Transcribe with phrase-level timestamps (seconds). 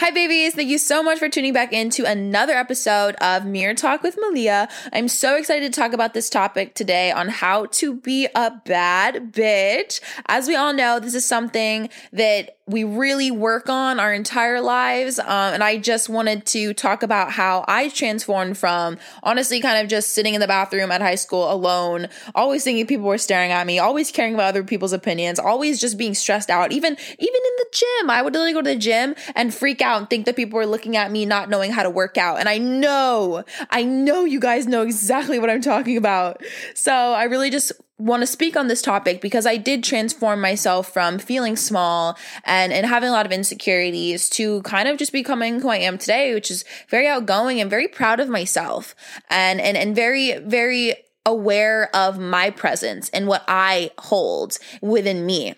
[0.00, 0.54] Hi, babies.
[0.54, 4.66] Thank you so much for tuning back into another episode of Mirror Talk with Malia.
[4.94, 9.30] I'm so excited to talk about this topic today on how to be a bad
[9.30, 10.00] bitch.
[10.24, 15.18] As we all know, this is something that we really work on our entire lives.
[15.18, 19.88] Um, and I just wanted to talk about how I transformed from honestly kind of
[19.88, 23.66] just sitting in the bathroom at high school alone, always thinking people were staring at
[23.66, 26.72] me, always caring about other people's opinions, always just being stressed out.
[26.72, 29.98] Even even in the gym, I would literally go to the gym and freak out
[29.98, 32.38] and think that people were looking at me not knowing how to work out.
[32.38, 36.42] And I know, I know you guys know exactly what I'm talking about.
[36.74, 40.92] So I really just want to speak on this topic because I did transform myself
[40.92, 45.60] from feeling small and, and having a lot of insecurities to kind of just becoming
[45.60, 48.94] who I am today, which is very outgoing and very proud of myself
[49.28, 50.96] and, and, and very, very
[51.26, 55.54] aware of my presence and what I hold within me.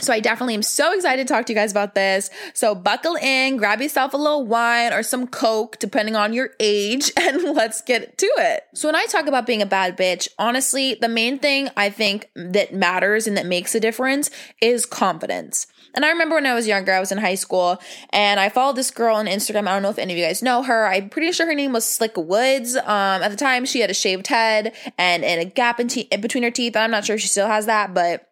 [0.00, 2.28] So I definitely am so excited to talk to you guys about this.
[2.52, 7.12] So buckle in, grab yourself a little wine or some coke depending on your age
[7.20, 8.64] and let's get to it.
[8.74, 12.28] So when I talk about being a bad bitch, honestly, the main thing I think
[12.34, 15.68] that matters and that makes a difference is confidence.
[15.94, 18.74] And I remember when I was younger, I was in high school and I followed
[18.74, 19.68] this girl on Instagram.
[19.68, 20.86] I don't know if any of you guys know her.
[20.86, 22.74] I'm pretty sure her name was Slick Woods.
[22.74, 26.08] Um, at the time, she had a shaved head and, and a gap in, te-
[26.10, 26.76] in between her teeth.
[26.76, 28.28] I'm not sure if she still has that, but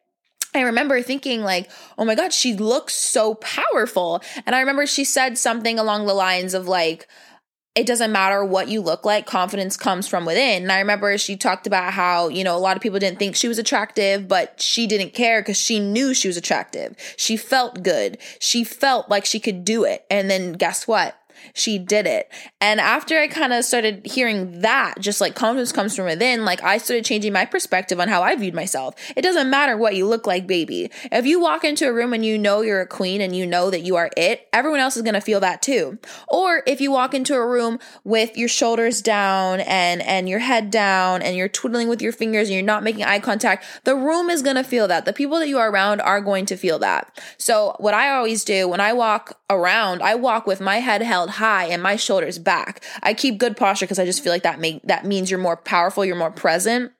[0.55, 4.23] I remember thinking like, oh my God, she looks so powerful.
[4.45, 7.09] And I remember she said something along the lines of like,
[7.75, 10.65] it doesn't matter what you look like, confidence comes from within.
[10.65, 13.35] And I remember she talked about how, you know, a lot of people didn't think
[13.35, 16.95] she was attractive, but she didn't care because she knew she was attractive.
[17.17, 18.19] She felt good.
[18.39, 20.05] She felt like she could do it.
[20.11, 21.17] And then guess what?
[21.55, 22.31] She did it.
[22.61, 26.63] And after I kind of started hearing that, just like confidence comes from within, like
[26.63, 28.95] I started changing my perspective on how I viewed myself.
[29.17, 30.91] It doesn't matter what you look like, baby.
[31.11, 33.71] If you walk into a room and you know you're a queen and you know
[33.71, 35.99] that you are it, everyone else is going to feel that too.
[36.29, 40.71] Or if you walk into a room with your shoulders down and and your head
[40.71, 44.31] down and you're twiddling with your fingers and you're not making eye contact, the room
[44.31, 45.05] is going to feel that.
[45.05, 47.21] The people that you are around are going to feel that.
[47.39, 51.31] So, what I always do when I walk around, I walk with my head held
[51.33, 52.83] high and my shoulders back.
[53.03, 55.57] I keep good posture because I just feel like that make that means you're more
[55.57, 56.93] powerful, you're more present.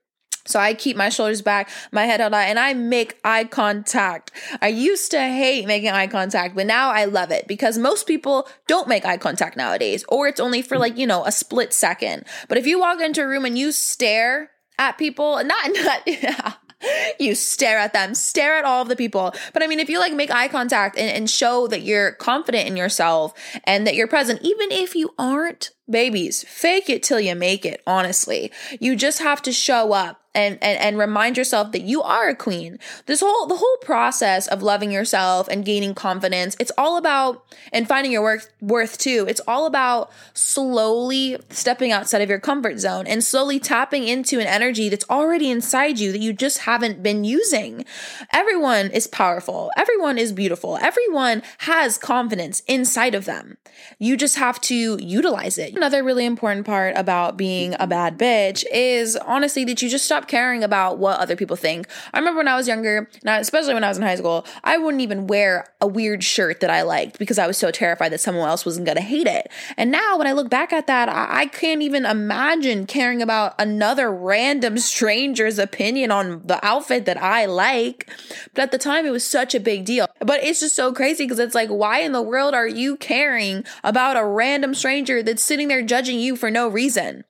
[0.45, 4.33] So I keep my shoulders back, my head held and I make eye contact.
[4.61, 8.49] I used to hate making eye contact, but now I love it because most people
[8.67, 12.25] don't make eye contact nowadays, or it's only for like, you know, a split second.
[12.49, 16.55] But if you walk into a room and you stare at people, not, not, yeah,
[17.19, 19.35] you stare at them, stare at all of the people.
[19.53, 22.69] But I mean, if you like make eye contact and, and show that you're confident
[22.69, 23.35] in yourself
[23.65, 27.83] and that you're present, even if you aren't, babies, fake it till you make it,
[27.87, 28.51] honestly.
[28.81, 32.35] You just have to show up and, and and remind yourself that you are a
[32.35, 32.79] queen.
[33.07, 37.87] This whole the whole process of loving yourself and gaining confidence, it's all about and
[37.87, 39.27] finding your worth worth too.
[39.29, 44.47] It's all about slowly stepping outside of your comfort zone and slowly tapping into an
[44.47, 47.85] energy that's already inside you that you just haven't been using.
[48.33, 49.71] Everyone is powerful.
[49.77, 50.79] Everyone is beautiful.
[50.79, 53.59] Everyone has confidence inside of them.
[53.99, 55.77] You just have to utilize it.
[55.77, 60.22] Another really important part about being a bad bitch is honestly that you just stop
[60.23, 61.87] stop caring about what other people think.
[62.13, 64.79] I remember when I was younger, now especially when I was in high school, I
[64.79, 68.21] wouldn't even wear a weird shirt that I liked because I was so terrified that
[68.21, 69.51] someone else wasn't going to hate it.
[69.77, 73.55] And now when I look back at that, I, I can't even imagine caring about
[73.59, 78.09] another random stranger's opinion on the outfit that I like.
[78.55, 80.07] But at the time, it was such a big deal.
[80.21, 83.65] But it's just so crazy because it's like, why in the world are you caring
[83.83, 87.25] about a random stranger that's sitting there judging you for no reason?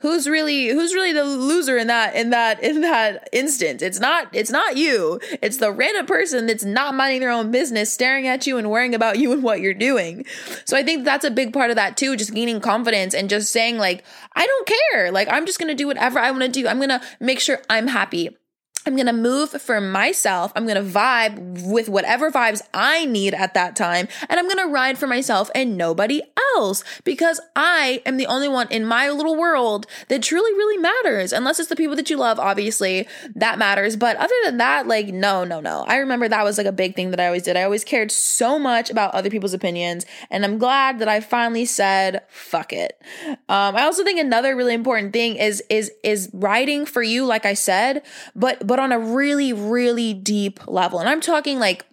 [0.00, 3.82] Who's really who's really the loser in that in that in that instance?
[3.82, 5.20] It's not it's not you.
[5.42, 8.94] It's the random person that's not minding their own business staring at you and worrying
[8.94, 10.24] about you and what you're doing.
[10.64, 13.52] So i think that's a big part of that too just gaining confidence and just
[13.52, 15.10] saying like i don't care.
[15.10, 16.68] Like i'm just gonna do whatever i want to do.
[16.68, 18.36] I'm gonna make sure i'm happy
[18.86, 20.52] I'm going to move for myself.
[20.54, 24.08] I'm going to vibe with whatever vibes I need at that time.
[24.28, 26.22] And I'm going to ride for myself and nobody
[26.56, 31.32] else because I am the only one in my little world that truly, really matters.
[31.32, 33.96] Unless it's the people that you love, obviously, that matters.
[33.96, 35.84] But other than that, like, no, no, no.
[35.86, 37.56] I remember that was like a big thing that I always did.
[37.56, 40.04] I always cared so much about other people's opinions.
[40.30, 43.00] And I'm glad that I finally said, fuck it.
[43.48, 47.46] Um, I also think another really important thing is, is, is writing for you, like
[47.46, 48.02] I said,
[48.34, 51.00] but, but on a really, really deep level.
[51.00, 51.86] And I'm talking like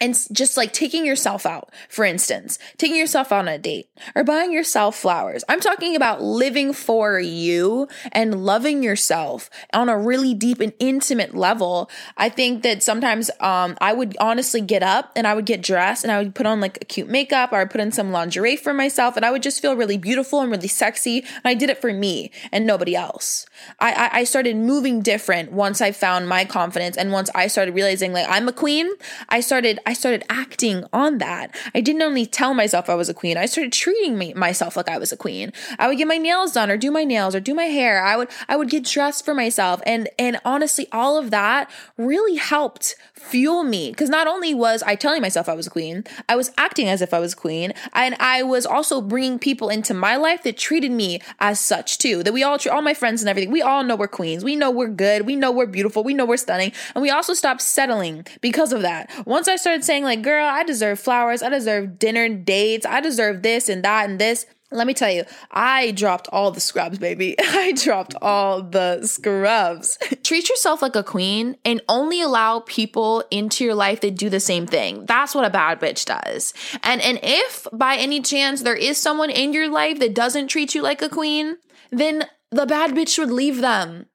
[0.00, 4.52] and just like taking yourself out, for instance, taking yourself on a date or buying
[4.52, 5.44] yourself flowers.
[5.48, 11.34] I'm talking about living for you and loving yourself on a really deep and intimate
[11.34, 11.90] level.
[12.16, 16.04] I think that sometimes um, I would honestly get up and I would get dressed
[16.04, 18.56] and I would put on like a cute makeup or I put in some lingerie
[18.56, 21.18] for myself and I would just feel really beautiful and really sexy.
[21.18, 23.44] And I did it for me and nobody else.
[23.78, 27.74] I, I, I started moving different once I found my confidence and once I started
[27.74, 28.88] realizing like I'm a queen.
[29.28, 31.52] I started I started acting on that.
[31.74, 33.36] I didn't only tell myself I was a queen.
[33.36, 35.52] I started treating me, myself like I was a queen.
[35.80, 38.00] I would get my nails done or do my nails or do my hair.
[38.00, 42.36] I would I would get dressed for myself and and honestly all of that really
[42.36, 46.36] helped fuel me because not only was I telling myself I was a queen, I
[46.36, 50.14] was acting as if I was queen and I was also bringing people into my
[50.14, 52.22] life that treated me as such too.
[52.22, 54.44] That we all all my friends and everything, we all know we're queens.
[54.44, 55.26] We know we're good.
[55.26, 56.04] We know we're beautiful.
[56.04, 56.70] We know we're stunning.
[56.94, 59.10] And we also stopped settling because of that.
[59.26, 61.42] Once I started saying like, "Girl, I deserve flowers.
[61.42, 62.86] I deserve dinner dates.
[62.86, 66.60] I deserve this and that and this." Let me tell you, I dropped all the
[66.60, 67.34] scrubs, baby.
[67.40, 69.98] I dropped all the scrubs.
[70.22, 74.38] Treat yourself like a queen and only allow people into your life that do the
[74.38, 75.06] same thing.
[75.06, 76.54] That's what a bad bitch does.
[76.84, 80.74] And and if by any chance there is someone in your life that doesn't treat
[80.74, 81.56] you like a queen,
[81.90, 84.06] then the bad bitch would leave them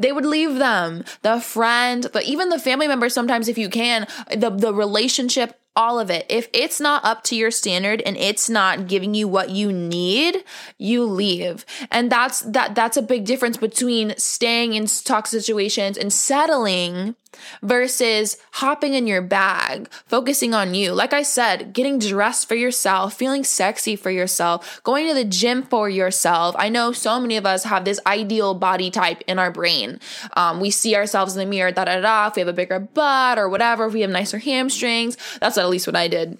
[0.00, 4.06] they would leave them the friend but even the family members sometimes if you can
[4.34, 6.26] the the relationship all of it.
[6.28, 10.44] If it's not up to your standard and it's not giving you what you need,
[10.78, 11.64] you leave.
[11.90, 17.14] And that's that that's a big difference between staying in toxic situations and settling
[17.62, 20.92] versus hopping in your bag, focusing on you.
[20.92, 25.62] Like I said, getting dressed for yourself, feeling sexy for yourself, going to the gym
[25.62, 26.54] for yourself.
[26.58, 30.00] I know so many of us have this ideal body type in our brain.
[30.36, 32.28] Um, we see ourselves in the mirror, da da da.
[32.28, 35.72] If we have a bigger butt or whatever, if we have nicer hamstrings, that's at
[35.72, 36.38] least what I did.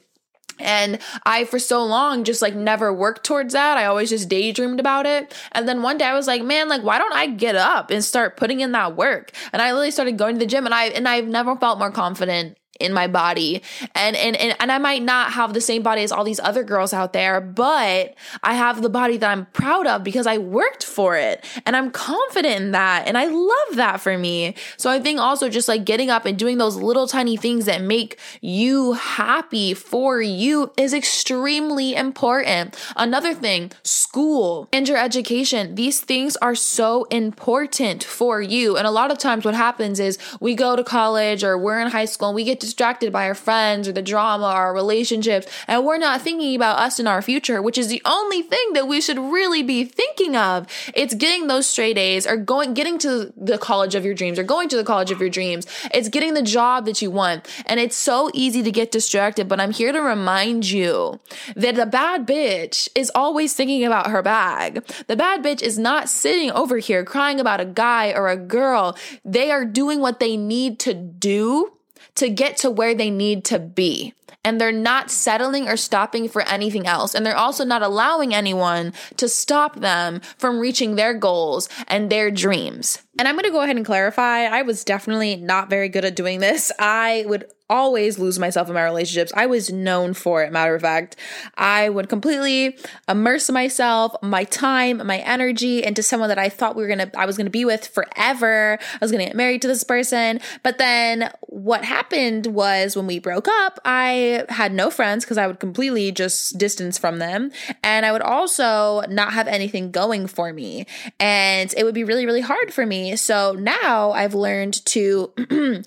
[0.58, 3.78] And I, for so long, just like never worked towards that.
[3.78, 5.34] I always just daydreamed about it.
[5.52, 8.04] And then one day I was like, man, like, why don't I get up and
[8.04, 9.32] start putting in that work?
[9.52, 11.90] And I literally started going to the gym and I, and I've never felt more
[11.90, 13.62] confident in my body.
[13.94, 16.64] And, and and and I might not have the same body as all these other
[16.64, 20.84] girls out there but I have the body that I'm proud of because I worked
[20.84, 21.44] for it.
[21.66, 23.06] And I'm confident in that.
[23.06, 24.54] And I love that for me.
[24.76, 27.82] So I think also just like getting up and doing those little tiny things that
[27.82, 32.76] make you happy for you is extremely important.
[32.96, 38.76] Another thing school and your education these things are so important for you.
[38.76, 41.88] And a lot of times what happens is we go to college or we're in
[41.88, 45.84] high school and we get distracted by our friends or the drama our relationships, and
[45.84, 49.00] we're not thinking about us and our future, which is the only thing that we
[49.00, 50.66] should really be thinking of.
[50.94, 54.44] It's getting those straight A's or going, getting to the college of your dreams or
[54.44, 55.66] going to the college of your dreams.
[55.92, 57.48] It's getting the job that you want.
[57.66, 61.20] And it's so easy to get distracted, but I'm here to remind you
[61.56, 64.84] that the bad bitch is always thinking about her bag.
[65.06, 68.96] The bad bitch is not sitting over here crying about a guy or a girl.
[69.24, 71.72] They are doing what they need to do
[72.20, 74.12] to get to where they need to be.
[74.44, 77.14] And they're not settling or stopping for anything else.
[77.14, 82.30] And they're also not allowing anyone to stop them from reaching their goals and their
[82.30, 82.98] dreams.
[83.18, 86.16] And I'm going to go ahead and clarify I was definitely not very good at
[86.16, 86.70] doing this.
[86.78, 89.32] I would always lose myself in my relationships.
[89.34, 91.16] I was known for it, matter of fact.
[91.56, 92.76] I would completely
[93.08, 97.24] immerse myself, my time, my energy into someone that I thought we were gonna I
[97.24, 98.78] was gonna be with forever.
[98.80, 100.40] I was gonna get married to this person.
[100.62, 105.46] But then what happened was when we broke up, I had no friends because I
[105.46, 107.52] would completely just distance from them.
[107.84, 110.86] And I would also not have anything going for me.
[111.20, 113.14] And it would be really, really hard for me.
[113.14, 115.32] So now I've learned to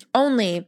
[0.14, 0.66] only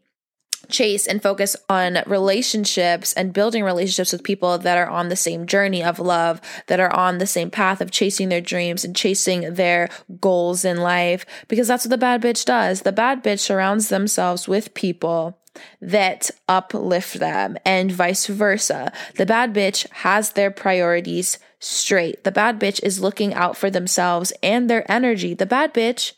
[0.69, 5.47] chase and focus on relationships and building relationships with people that are on the same
[5.47, 9.55] journey of love, that are on the same path of chasing their dreams and chasing
[9.55, 9.89] their
[10.21, 12.83] goals in life, because that's what the bad bitch does.
[12.83, 15.39] The bad bitch surrounds themselves with people
[15.81, 18.93] that uplift them and vice versa.
[19.17, 22.25] The bad bitch has their priorities straight.
[22.25, 25.33] The bad bitch is looking out for themselves and their energy.
[25.33, 26.13] The bad bitch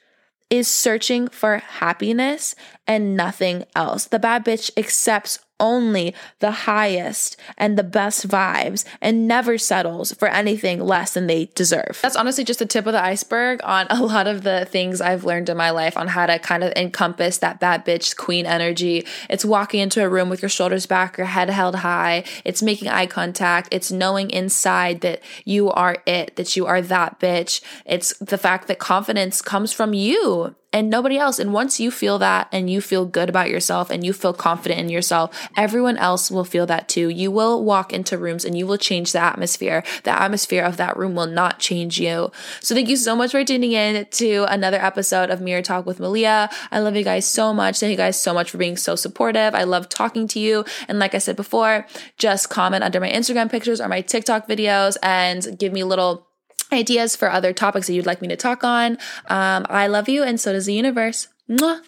[0.50, 2.54] is searching for happiness
[2.86, 4.06] and nothing else.
[4.06, 10.28] The bad bitch accepts only the highest and the best vibes and never settles for
[10.28, 11.98] anything less than they deserve.
[12.02, 15.24] That's honestly just the tip of the iceberg on a lot of the things I've
[15.24, 19.06] learned in my life on how to kind of encompass that bad bitch queen energy.
[19.28, 22.24] It's walking into a room with your shoulders back, your head held high.
[22.44, 23.68] It's making eye contact.
[23.72, 27.60] It's knowing inside that you are it, that you are that bitch.
[27.84, 31.38] It's the fact that confidence comes from you and nobody else.
[31.38, 34.80] And once you feel that and you feel good about yourself and you feel confident
[34.80, 37.08] in yourself, everyone else will feel that too.
[37.08, 39.82] You will walk into rooms and you will change the atmosphere.
[40.04, 42.30] The atmosphere of that room will not change you.
[42.60, 46.00] So thank you so much for tuning in to another episode of Mirror Talk with
[46.00, 46.50] Malia.
[46.70, 47.80] I love you guys so much.
[47.80, 49.54] Thank you guys so much for being so supportive.
[49.54, 50.66] I love talking to you.
[50.86, 51.86] And like I said before,
[52.18, 56.27] just comment under my Instagram pictures or my TikTok videos and give me a little
[56.72, 58.98] ideas for other topics that you'd like me to talk on.
[59.26, 61.28] Um, I love you, and so does the universe.
[61.48, 61.80] Mwah.